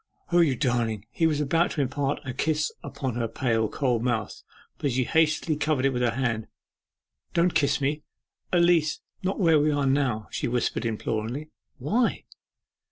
'O, 0.31 0.39
you 0.39 0.55
darling!' 0.55 1.05
He 1.11 1.27
was 1.27 1.39
about 1.39 1.69
to 1.73 1.81
imprint 1.81 2.21
a 2.25 2.33
kiss 2.33 2.71
upon 2.81 3.13
her 3.17 3.27
pale, 3.27 3.69
cold 3.69 4.01
mouth, 4.01 4.41
but 4.79 4.91
she 4.91 5.03
hastily 5.03 5.55
covered 5.55 5.85
it 5.85 5.93
with 5.93 6.01
her 6.01 6.15
hand. 6.15 6.47
'Don't 7.35 7.53
kiss 7.53 7.79
me 7.79 8.01
at 8.51 8.63
least 8.63 9.03
where 9.21 9.59
we 9.59 9.69
are 9.69 9.85
now!' 9.85 10.27
she 10.31 10.47
whispered 10.47 10.85
imploringly. 10.87 11.51
'Why? 11.77 12.23